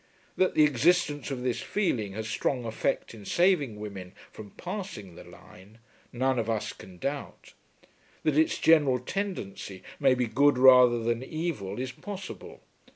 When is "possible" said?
11.91-12.61